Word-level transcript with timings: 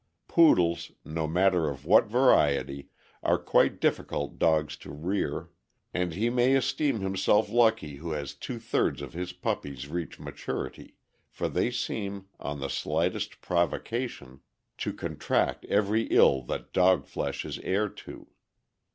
Poodles, 0.27 0.93
no 1.05 1.27
matter 1.27 1.69
of 1.69 1.85
what 1.85 2.07
variety, 2.07 2.89
are 3.21 3.37
quite 3.37 3.79
difficult 3.79 4.39
dogs 4.39 4.75
to 4.77 4.89
rear, 4.89 5.49
and 5.93 6.15
he 6.15 6.27
may 6.27 6.55
esteem 6.55 7.01
himself 7.01 7.49
lucky 7.49 7.97
who 7.97 8.09
has 8.13 8.33
two 8.33 8.57
thirds 8.57 9.03
of 9.03 9.13
his 9.13 9.31
puppies 9.31 9.87
reach 9.87 10.17
maturity, 10.19 10.95
for 11.29 11.47
they 11.47 11.69
seem, 11.69 12.25
on 12.39 12.59
the 12.59 12.67
slightest 12.67 13.41
provocation, 13.41 14.41
to 14.79 14.91
contract 14.91 15.65
every 15.65 16.05
ill 16.05 16.41
that 16.41 16.73
dog 16.73 17.05
flesh 17.05 17.45
is 17.45 17.59
heir 17.59 17.87
to. 17.87 18.25